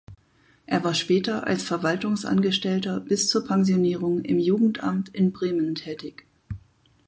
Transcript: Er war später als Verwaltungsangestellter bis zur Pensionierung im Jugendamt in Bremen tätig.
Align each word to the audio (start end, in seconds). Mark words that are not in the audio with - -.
Er 0.65 0.83
war 0.83 0.95
später 0.95 1.45
als 1.45 1.61
Verwaltungsangestellter 1.61 3.01
bis 3.01 3.29
zur 3.29 3.45
Pensionierung 3.45 4.23
im 4.23 4.39
Jugendamt 4.39 5.09
in 5.09 5.31
Bremen 5.31 5.75
tätig. 5.75 6.25